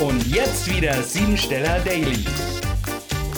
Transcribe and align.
Und 0.00 0.26
jetzt 0.26 0.68
wieder 0.68 1.00
Siebensteller 1.04 1.78
Daily. 1.84 2.24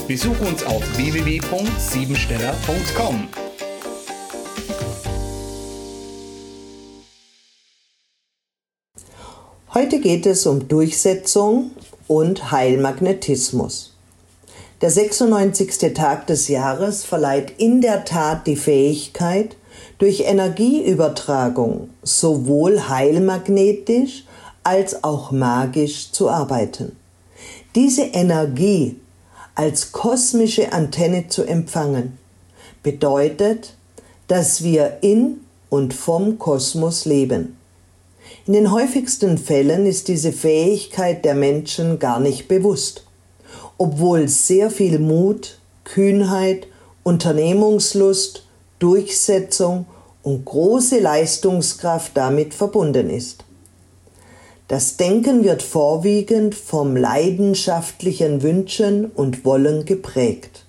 Besuch 0.08 0.40
uns 0.40 0.64
auf 0.64 0.82
www.siebensteller.com. 0.96 3.28
Heute 9.74 10.00
geht 10.00 10.24
es 10.24 10.46
um 10.46 10.66
Durchsetzung 10.66 11.72
und 12.08 12.50
Heilmagnetismus. 12.50 13.94
Der 14.80 14.88
96. 14.88 15.92
Tag 15.92 16.26
des 16.26 16.48
Jahres 16.48 17.04
verleiht 17.04 17.52
in 17.58 17.82
der 17.82 18.06
Tat 18.06 18.46
die 18.46 18.56
Fähigkeit, 18.56 19.58
durch 19.98 20.20
Energieübertragung 20.20 21.90
sowohl 22.02 22.88
heilmagnetisch 22.88 24.24
als 24.66 25.04
auch 25.04 25.30
magisch 25.30 26.10
zu 26.10 26.28
arbeiten. 26.28 26.96
Diese 27.76 28.02
Energie 28.02 28.96
als 29.54 29.92
kosmische 29.92 30.72
Antenne 30.72 31.28
zu 31.28 31.44
empfangen, 31.44 32.18
bedeutet, 32.82 33.74
dass 34.26 34.64
wir 34.64 34.98
in 35.02 35.40
und 35.70 35.94
vom 35.94 36.40
Kosmos 36.40 37.04
leben. 37.04 37.56
In 38.46 38.54
den 38.54 38.72
häufigsten 38.72 39.38
Fällen 39.38 39.86
ist 39.86 40.08
diese 40.08 40.32
Fähigkeit 40.32 41.24
der 41.24 41.36
Menschen 41.36 42.00
gar 42.00 42.18
nicht 42.18 42.48
bewusst, 42.48 43.04
obwohl 43.78 44.26
sehr 44.26 44.70
viel 44.70 44.98
Mut, 44.98 45.60
Kühnheit, 45.84 46.66
Unternehmungslust, 47.04 48.44
Durchsetzung 48.80 49.86
und 50.24 50.44
große 50.44 50.98
Leistungskraft 50.98 52.16
damit 52.16 52.52
verbunden 52.52 53.10
ist. 53.10 53.45
Das 54.68 54.96
Denken 54.96 55.44
wird 55.44 55.62
vorwiegend 55.62 56.56
vom 56.56 56.96
leidenschaftlichen 56.96 58.42
Wünschen 58.42 59.06
und 59.06 59.44
Wollen 59.44 59.84
geprägt. 59.84 60.64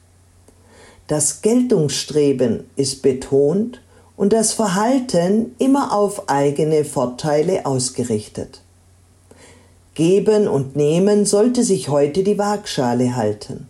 Das 1.08 1.42
Geltungsstreben 1.42 2.66
ist 2.76 3.02
betont 3.02 3.81
und 4.16 4.34
das 4.34 4.54
Verhalten 4.54 5.56
immer 5.58 5.95
auf 5.95 6.30
eigene 6.30 6.86
Vorteile 6.86 7.66
ausgerichtet. 7.66 8.62
Geben 9.95 10.48
und 10.48 10.76
Nehmen 10.76 11.26
sollte 11.26 11.64
sich 11.64 11.89
heute 11.89 12.23
die 12.23 12.38
Waagschale 12.38 13.16
halten. 13.16 13.67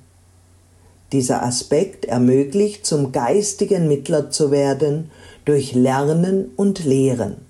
Dieser 1.13 1.41
Aspekt 1.41 2.03
ermöglicht, 2.03 2.85
zum 2.85 3.13
geistigen 3.13 3.87
Mittler 3.87 4.29
zu 4.29 4.51
werden 4.51 5.09
durch 5.45 5.73
Lernen 5.73 6.51
und 6.57 6.83
Lehren. 6.83 7.46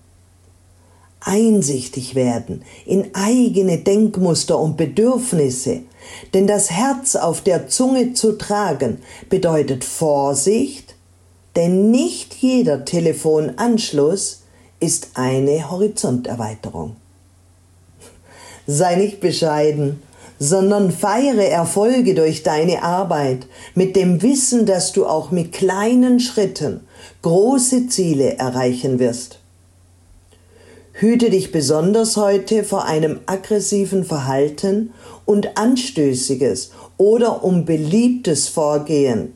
Einsichtig 1.19 2.15
werden 2.15 2.63
in 2.85 3.13
eigene 3.13 3.79
Denkmuster 3.79 4.59
und 4.59 4.77
Bedürfnisse, 4.77 5.81
denn 6.33 6.47
das 6.47 6.71
Herz 6.71 7.15
auf 7.15 7.41
der 7.41 7.67
Zunge 7.67 8.13
zu 8.13 8.37
tragen 8.37 8.99
bedeutet 9.29 9.83
Vorsicht, 9.83 10.95
denn 11.55 11.89
nicht 11.89 12.35
jeder 12.35 12.85
Telefonanschluss 12.85 14.43
ist 14.79 15.09
eine 15.15 15.71
Horizonterweiterung. 15.71 16.95
Sei 18.67 18.95
nicht 18.95 19.19
bescheiden, 19.19 20.01
sondern 20.39 20.91
feiere 20.91 21.47
Erfolge 21.47 22.13
durch 22.13 22.43
deine 22.43 22.83
Arbeit 22.83 23.47
mit 23.73 23.95
dem 23.95 24.21
Wissen, 24.21 24.65
dass 24.65 24.91
du 24.91 25.07
auch 25.07 25.31
mit 25.31 25.51
kleinen 25.51 26.19
Schritten 26.19 26.81
große 27.23 27.87
Ziele 27.87 28.37
erreichen 28.37 28.99
wirst. 28.99 29.39
Hüte 30.99 31.29
dich 31.29 31.51
besonders 31.51 32.17
heute 32.17 32.63
vor 32.63 32.85
einem 32.85 33.19
aggressiven 33.27 34.03
Verhalten 34.03 34.93
und 35.25 35.55
anstößiges 35.55 36.71
oder 36.97 37.43
um 37.43 37.65
beliebtes 37.65 38.47
Vorgehen, 38.47 39.33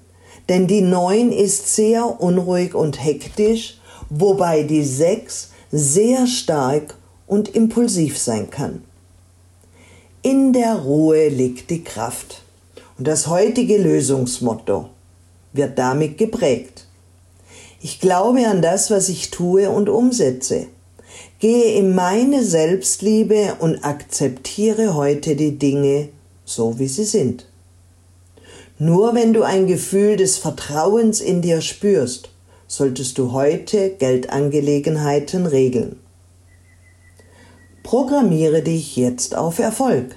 denn 0.50 0.66
die 0.66 0.82
Neun 0.82 1.32
ist 1.32 1.76
sehr 1.76 2.20
unruhig 2.20 2.74
und 2.74 3.04
hektisch, 3.04 3.80
wobei 4.10 4.64
die 4.64 4.84
Sechs 4.84 5.52
sehr 5.72 6.26
stark 6.26 6.96
und 7.28 7.54
impulsiv 7.54 8.18
sein 8.18 8.50
kann. 8.50 8.84
In 10.24 10.54
der 10.54 10.78
Ruhe 10.78 11.28
liegt 11.28 11.70
die 11.70 11.84
Kraft. 11.84 12.42
Und 12.98 13.08
das 13.08 13.28
heutige 13.28 13.78
Lösungsmotto 13.78 14.90
wird 15.54 15.78
damit 15.78 16.18
geprägt. 16.18 16.88
Ich 17.82 18.00
glaube 18.00 18.48
an 18.48 18.64
das, 18.64 18.90
was 18.90 19.10
ich 19.10 19.30
tue 19.30 19.70
und 19.70 19.90
umsetze. 19.90 20.68
Gehe 21.42 21.74
in 21.74 21.96
meine 21.96 22.44
Selbstliebe 22.44 23.56
und 23.58 23.84
akzeptiere 23.84 24.94
heute 24.94 25.36
die 25.36 25.58
Dinge 25.58 26.10
so, 26.46 26.78
wie 26.78 26.88
sie 26.88 27.04
sind. 27.04 27.48
Nur 28.78 29.16
wenn 29.16 29.34
du 29.34 29.42
ein 29.42 29.66
Gefühl 29.66 30.18
des 30.18 30.38
Vertrauens 30.38 31.20
in 31.20 31.42
dir 31.42 31.62
spürst, 31.62 32.30
solltest 32.68 33.18
du 33.18 33.32
heute 33.32 33.90
Geldangelegenheiten 33.90 35.48
regeln. 35.48 36.00
Programmiere 37.82 38.62
dich 38.62 38.96
jetzt 38.96 39.36
auf 39.36 39.58
Erfolg. 39.58 40.16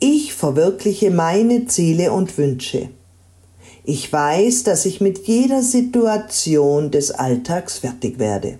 Ich 0.00 0.32
verwirkliche 0.32 1.10
meine 1.10 1.66
Ziele 1.66 2.12
und 2.12 2.38
Wünsche. 2.38 2.88
Ich 3.84 4.10
weiß, 4.10 4.62
dass 4.62 4.86
ich 4.86 5.02
mit 5.02 5.26
jeder 5.26 5.60
Situation 5.62 6.90
des 6.90 7.10
Alltags 7.10 7.80
fertig 7.80 8.18
werde. 8.18 8.58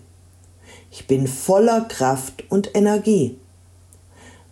Ich 0.96 1.06
bin 1.06 1.28
voller 1.28 1.82
Kraft 1.82 2.42
und 2.48 2.74
Energie. 2.74 3.38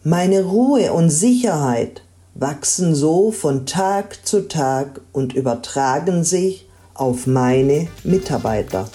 Meine 0.03 0.43
Ruhe 0.43 0.93
und 0.93 1.09
Sicherheit 1.09 2.03
wachsen 2.35 2.95
so 2.95 3.33
von 3.33 3.65
Tag 3.65 4.27
zu 4.27 4.47
Tag 4.47 5.01
und 5.13 5.33
übertragen 5.33 6.23
sich 6.23 6.69
auf 6.93 7.27
meine 7.27 7.89
Mitarbeiter. 8.03 8.91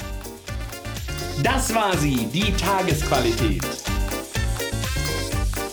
Das 1.42 1.74
war 1.74 1.98
sie, 1.98 2.28
die 2.32 2.54
Tagesqualität. 2.54 3.64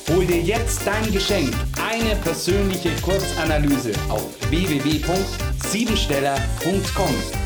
Hol 0.09 0.25
dir 0.25 0.41
jetzt 0.41 0.81
dein 0.86 1.12
Geschenk, 1.12 1.53
eine 1.78 2.16
persönliche 2.16 2.92
Kurzanalyse 3.03 3.92
auf 4.09 4.25
www.siebensteller.com. 4.48 7.46